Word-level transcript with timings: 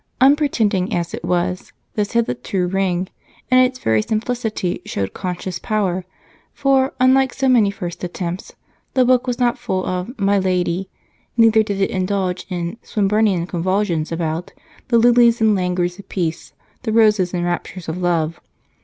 Unpretentious 0.19 0.89
as 0.97 1.13
it 1.13 1.23
was, 1.23 1.73
this 1.93 2.13
had 2.13 2.25
the 2.25 2.33
true 2.33 2.65
ring, 2.65 3.07
and 3.51 3.63
its 3.63 3.77
very 3.77 4.01
simplicity 4.01 4.81
showed 4.83 5.13
conscious 5.13 5.59
power 5.59 6.05
for, 6.55 6.95
unlike 6.99 7.31
so 7.35 7.47
many 7.47 7.69
first 7.69 8.03
attempts, 8.03 8.53
the 8.95 9.05
book 9.05 9.27
was 9.27 9.37
not 9.37 9.59
full 9.59 9.85
of 9.85 10.19
"My 10.19 10.39
Lady," 10.39 10.89
neither 11.37 11.61
did 11.61 11.79
it 11.79 11.91
indulge 11.91 12.47
in 12.49 12.77
Swinburnian 12.81 13.45
convulsions 13.45 14.11
about 14.11 14.53
"The 14.87 14.97
lilies 14.97 15.39
and 15.39 15.53
languors 15.53 15.99
of 15.99 16.09
peace, 16.09 16.53
The 16.81 16.91
roses 16.91 17.31
and 17.31 17.45
raptures 17.45 17.87
of 17.87 17.99
love." 17.99 18.39